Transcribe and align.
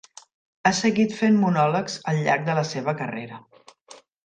Ha 0.67 0.71
seguit 0.77 1.13
fent 1.17 1.37
monòlegs 1.43 1.99
al 2.13 2.23
llarg 2.29 2.49
de 2.49 2.57
la 2.63 2.65
seva 2.73 2.99
carrera. 3.05 3.41